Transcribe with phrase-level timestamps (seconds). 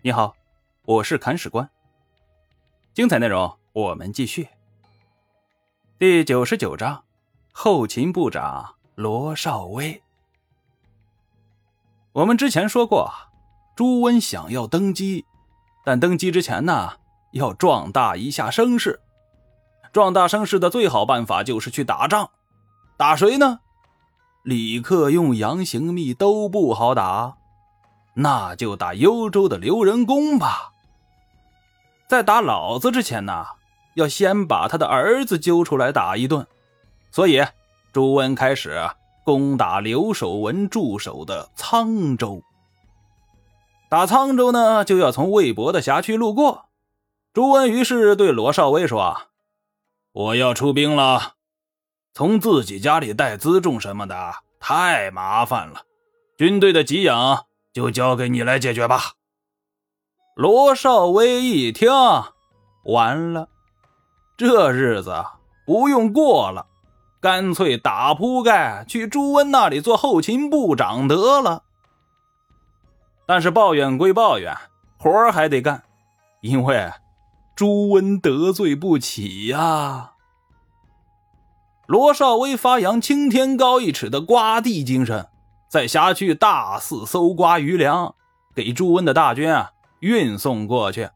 [0.00, 0.36] 你好，
[0.84, 1.68] 我是砍史官。
[2.94, 4.48] 精彩内容我们继续。
[5.98, 7.02] 第九十九章，
[7.52, 10.00] 后勤部长罗少威。
[12.12, 13.10] 我们之前说过，
[13.74, 15.26] 朱温想要登基，
[15.84, 16.92] 但登基之前呢，
[17.32, 19.00] 要壮大一下声势。
[19.92, 22.30] 壮大声势的最好办法就是去打仗。
[22.96, 23.58] 打谁呢？
[24.44, 27.36] 李克用、杨行密都不好打。
[28.20, 30.72] 那就打幽州的刘仁恭吧。
[32.08, 33.46] 在打老子之前呢，
[33.94, 36.44] 要先把他的儿子揪出来打一顿。
[37.12, 37.44] 所以，
[37.92, 38.90] 朱温开始
[39.24, 42.42] 攻打刘守文驻守的沧州。
[43.88, 46.66] 打沧州呢，就要从魏博的辖区路过。
[47.32, 49.28] 朱温于是对罗少威说
[50.12, 51.34] ：“我要出兵了，
[52.12, 55.82] 从自己家里带辎重什么的太麻烦了，
[56.36, 57.44] 军队的给养。”
[57.78, 59.12] 就交给你来解决吧。
[60.34, 61.88] 罗少威一听，
[62.84, 63.48] 完了，
[64.36, 65.24] 这日子
[65.64, 66.66] 不用过了，
[67.20, 71.62] 干脆打铺盖去朱温那里做后勤部长得了。
[73.26, 74.56] 但是抱怨归抱怨，
[74.98, 75.84] 活还得干，
[76.40, 76.90] 因为
[77.54, 80.14] 朱温得罪不起呀。
[81.86, 85.28] 罗少威发扬青天高一尺的刮地精神。
[85.68, 88.14] 在辖区大肆搜刮余粮，
[88.54, 91.10] 给朱温的大军啊运送过去。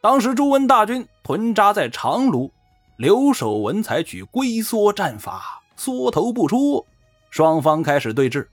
[0.00, 2.52] 当时朱温大军屯扎在长芦，
[2.96, 6.84] 刘守文采取龟缩战法，缩头不出，
[7.30, 8.48] 双方开始对峙。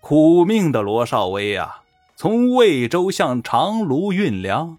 [0.00, 1.82] 苦命的罗少威啊，
[2.16, 4.78] 从魏州向长芦运粮，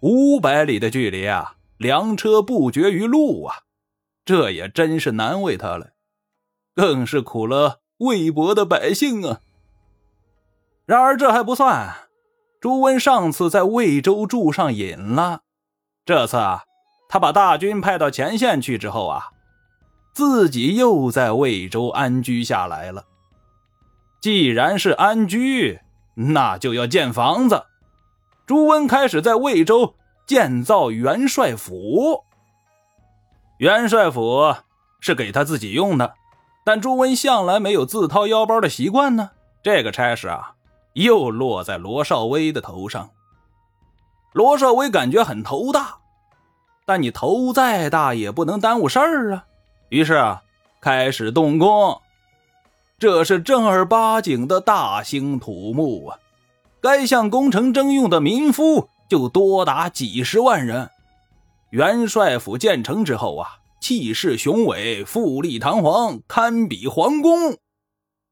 [0.00, 3.56] 五百里的距离啊，粮车不绝于路啊，
[4.24, 5.90] 这也真是难为他了，
[6.74, 7.80] 更是苦了。
[7.98, 9.40] 魏博的百姓啊！
[10.84, 11.94] 然而这还不算，
[12.60, 15.40] 朱温上次在魏州住上瘾了，
[16.04, 16.64] 这次啊，
[17.08, 19.30] 他把大军派到前线去之后啊，
[20.12, 23.04] 自己又在魏州安居下来了。
[24.20, 25.80] 既然是安居，
[26.14, 27.64] 那就要建房子。
[28.46, 29.94] 朱温开始在魏州
[30.26, 32.24] 建造元帅府。
[33.58, 34.54] 元帅府
[35.00, 36.14] 是给他自己用的。
[36.66, 39.30] 但朱温向来没有自掏腰包的习惯呢，
[39.62, 40.54] 这个差事啊，
[40.94, 43.10] 又落在罗少威的头上。
[44.32, 45.98] 罗少威感觉很头大，
[46.84, 49.44] 但你头再大也不能耽误事儿啊。
[49.90, 50.42] 于是啊，
[50.80, 52.00] 开始动工。
[52.98, 56.18] 这是正儿八经的大兴土木啊！
[56.80, 60.90] 该项工程征用的民夫就多达几十万人。
[61.70, 63.58] 元帅府建成之后啊。
[63.88, 67.56] 气势雄伟，富丽堂皇，堪比皇宫。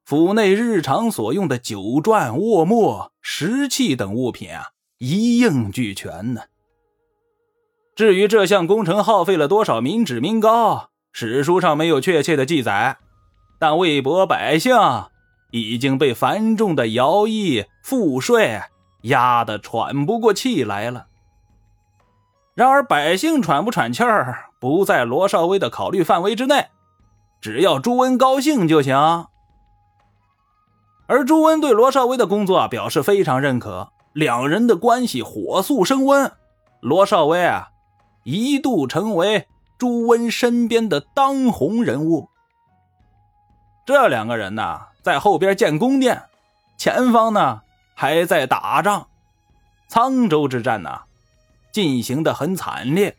[0.04, 6.40] 府内日常所用的酒馔、卧墨、石器等物品啊，一应俱全呢。
[7.94, 12.96] 至于这项工程耗费了多少民脂民膏，史书上没有确切的记载，
[13.60, 14.76] 但魏博百姓
[15.52, 18.60] 已经被繁重的徭役、赋税
[19.02, 21.06] 压得喘不过气来了。
[22.56, 24.50] 然而，百姓喘不喘气儿？
[24.64, 26.68] 不在罗少威的考虑范围之内，
[27.38, 28.96] 只要朱温高兴就行。
[31.06, 36.32] 而朱温对罗少威的工作表示非常认可，两人的关系火速升温。
[36.80, 37.72] 罗少威啊，
[38.22, 42.30] 一度成为朱温身边的当红人物。
[43.84, 46.22] 这两个人呢，在后边建宫殿，
[46.78, 47.60] 前方呢
[47.94, 49.08] 还在打仗。
[49.90, 51.00] 沧州之战呢，
[51.70, 53.14] 进行的很惨烈。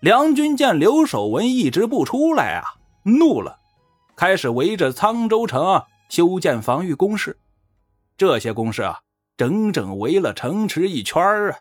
[0.00, 3.58] 梁军见刘守文一直不出来啊，怒了，
[4.16, 7.38] 开始围着沧州城啊修建防御工事。
[8.16, 9.00] 这些工事啊，
[9.36, 11.58] 整整围了城池一圈啊。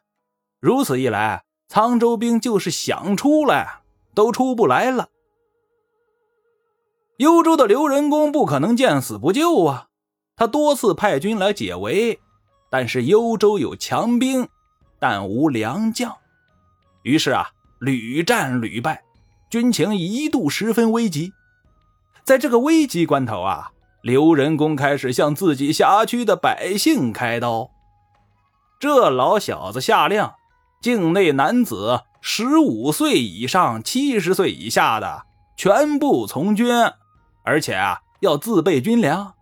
[0.62, 3.82] 如此一来，沧州兵就是想出来
[4.14, 5.10] 都出不来了。
[7.18, 9.88] 幽州的刘仁恭不可能见死不救啊，
[10.38, 12.22] 他多次派军来解围，
[12.70, 14.48] 但是幽州有强兵，
[14.98, 16.16] 但无良将，
[17.04, 17.50] 于是啊。
[17.80, 19.04] 屡战屡败，
[19.50, 21.32] 军情一度十分危急。
[22.24, 23.72] 在这个危急关头啊，
[24.02, 27.72] 刘仁恭开始向自己辖区的百姓开刀。
[28.80, 30.30] 这老小子下令，
[30.82, 35.24] 境内男子十五岁以上、七十岁以下的
[35.56, 36.68] 全部从军，
[37.44, 39.34] 而且啊要自备军粮。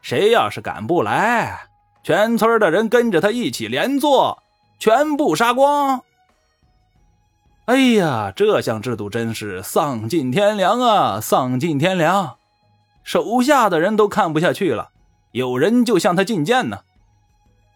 [0.00, 1.68] 谁要是赶不来，
[2.02, 4.42] 全村的人跟着他一起连坐，
[4.78, 6.02] 全部杀光。
[7.70, 11.20] 哎呀，这项制度真是丧尽天良啊！
[11.20, 12.36] 丧尽天良，
[13.04, 14.90] 手下的人都看不下去了，
[15.30, 16.80] 有人就向他进谏呢。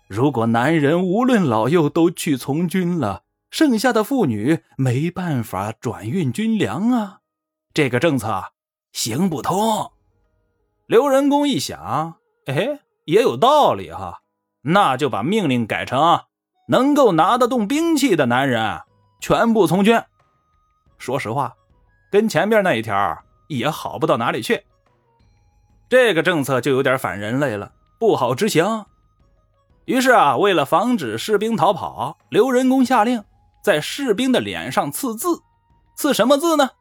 [0.09, 7.19] 如果男人无论老幼都去从军了，剩下的妇女没办法转运军粮啊，
[7.73, 8.47] 这个政策
[8.93, 9.93] 行不通。
[10.89, 14.23] 刘仁恭一想，哎，也有道理哈，
[14.63, 16.23] 那就把命令改成
[16.67, 18.81] 能够拿得动兵器的男人
[19.25, 19.99] 全部从军。
[20.99, 21.55] 说实话，
[22.13, 24.63] 跟前边那一条也好不到哪里去。
[25.89, 28.85] 这个政策就有点反人类了，不好执行。
[29.87, 33.25] 于是啊，为了防止士兵逃跑，刘仁恭下令。
[33.63, 35.41] 在士兵的脸上刺字，
[35.97, 36.73] 刺什么字呢？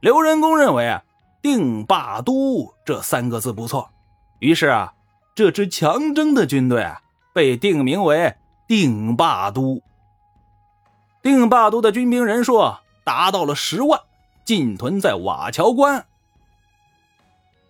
[0.00, 1.02] 刘仁恭认为啊
[1.42, 3.90] ，“定霸都”这三个字不错，
[4.38, 4.94] 于是啊，
[5.34, 7.00] 这支强征的军队啊，
[7.34, 8.32] 被定名为
[8.68, 9.82] 定霸都。
[11.22, 12.74] 定霸都的军兵人数
[13.04, 14.00] 达到了十万，
[14.44, 16.06] 进屯在瓦桥关。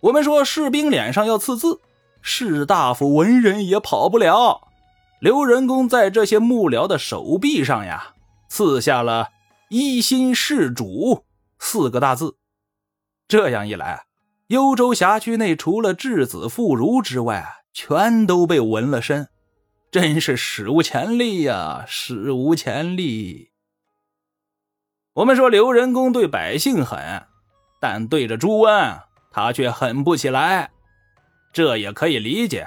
[0.01, 1.81] 我们说士兵脸上要刺字，
[2.21, 4.67] 士大夫文人也跑不了。
[5.19, 8.13] 刘仁恭在这些幕僚的手臂上呀。
[8.47, 9.29] 刺下了
[9.69, 11.23] “一心事主”
[11.57, 12.35] 四个大字，
[13.29, 14.03] 这样一来，
[14.47, 19.29] 幽州辖区内除了质子妇孺之外，全都被纹了身，
[19.91, 21.83] 真是史无前例呀！
[21.85, 23.51] 史无前例。
[25.15, 27.27] 我们说刘仁恭对百姓狠，
[27.81, 28.97] 但对着朱温，
[29.31, 30.71] 他却狠不起来。
[31.51, 32.65] 这也可以理解，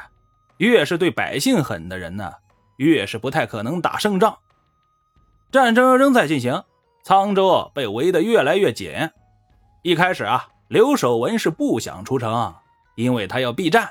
[0.59, 2.31] 越是对百姓狠的人呢，
[2.77, 4.37] 越是不太可能打胜仗。
[5.51, 6.63] 战争仍在进行，
[7.07, 8.93] 沧州被围得越来越紧。
[9.81, 12.55] 一开始啊，刘守文是不想出城，
[12.97, 13.91] 因为他要避战。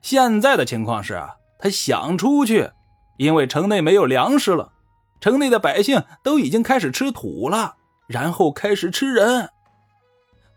[0.00, 1.22] 现在的情况是，
[1.60, 2.70] 他想出去，
[3.18, 4.72] 因为城内没有粮食了，
[5.20, 7.76] 城内的百姓都已经开始吃土了，
[8.06, 9.50] 然后开始吃人。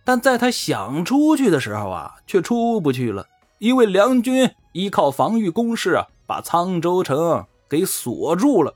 [0.05, 3.27] 但在他想出去的时候啊，却出不去了，
[3.59, 8.73] 因为梁军依靠防御工事，把沧州城给锁住了。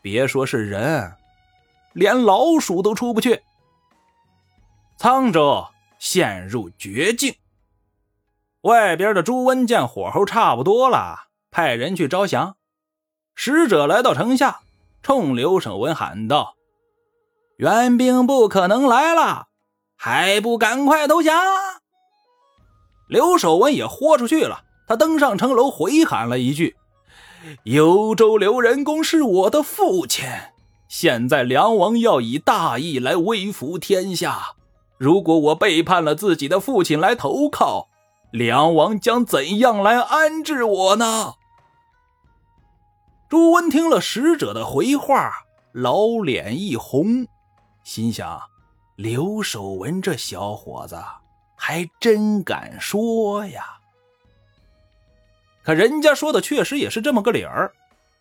[0.00, 1.12] 别说是人，
[1.92, 3.42] 连老鼠都出不去。
[4.98, 5.66] 沧州
[5.98, 7.34] 陷入绝境。
[8.62, 12.56] 外边的朱温见火候差不多了，派人去招降。
[13.34, 14.60] 使者来到城下，
[15.02, 16.54] 冲刘守文喊道
[17.58, 19.48] ：“援兵不可能来了，
[19.96, 21.38] 还不赶快投降！”
[23.08, 26.74] 刘守文也豁出去了，他登上城楼，回喊了一句。
[27.64, 30.24] 幽州刘仁恭是我的父亲，
[30.88, 34.54] 现在梁王要以大义来威服天下。
[34.96, 37.88] 如果我背叛了自己的父亲来投靠，
[38.30, 41.34] 梁王将怎样来安置我呢？
[43.32, 45.32] 朱温听了使者的回话，
[45.72, 47.26] 老脸一红，
[47.82, 48.38] 心想：
[48.94, 51.02] 刘守文这小伙子
[51.56, 53.78] 还真敢说呀。
[55.62, 57.72] 可人家说的确实也是这么个理儿，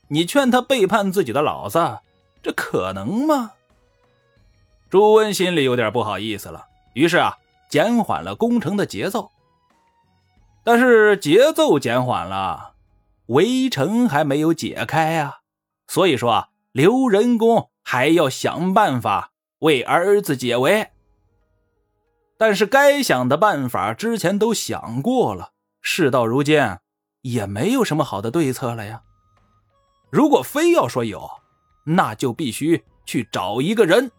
[0.07, 1.99] 你劝他背叛自己的老子，
[2.41, 3.51] 这可能吗？
[4.89, 7.37] 朱温心里有点不好意思了，于是啊，
[7.67, 9.29] 减缓了攻城的节奏。
[10.63, 12.70] 但是节奏减缓了，
[13.31, 15.39] 围城还没有解开呀，
[15.87, 20.91] 所以说啊，刘仁恭还要想办法为儿子解围。
[22.37, 25.51] 但是该想的办法之前都想过了，
[25.81, 26.59] 事到如今。
[27.23, 29.03] 也没有什么好的对策了呀。
[30.09, 31.29] 如果非要说有，
[31.85, 34.11] 那就必须去找一个人。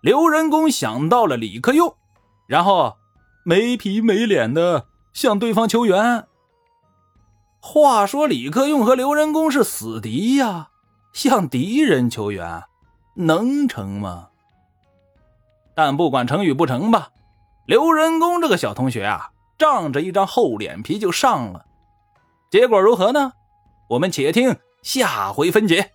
[0.00, 1.94] 刘仁恭想到了李克用，
[2.48, 2.96] 然后
[3.44, 6.26] 没皮没脸的向对方求援。
[7.60, 10.70] 话说李克用和刘仁恭是死敌呀，
[11.12, 12.64] 向敌人求援
[13.14, 14.28] 能成吗？
[15.74, 17.10] 但不管成与不成吧，
[17.66, 21.66] 刘仁恭这个小同学啊，仗着一张厚脸皮就上了。
[22.50, 23.32] 结果如何呢？
[23.88, 25.92] 我们且听下回分解。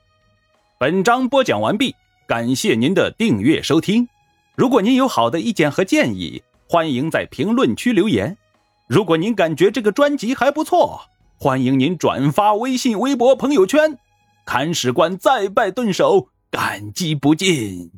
[0.77, 1.95] 本章播讲完毕，
[2.27, 4.07] 感谢您的订阅收听。
[4.55, 8.37] 如果您有好的意见和建议，欢迎在评论区留言。
[8.87, 11.01] 如果您感觉这个专辑还不错，
[11.37, 13.97] 欢迎您转发微信、微博、朋友圈。
[14.45, 17.91] 铲屎官再拜顿首，感激不尽。